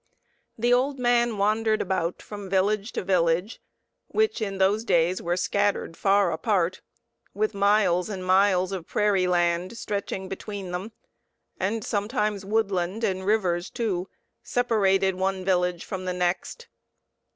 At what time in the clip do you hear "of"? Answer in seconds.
8.71-8.87